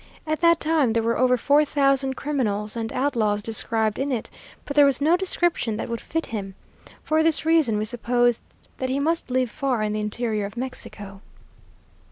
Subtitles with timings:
[0.25, 4.31] At that time there were over four thousand criminals and outlaws described in it,
[4.65, 6.55] but there was no description that would fit him.
[7.03, 8.41] For this reason we supposed
[8.79, 11.21] that he must live far in the interior of Mexico.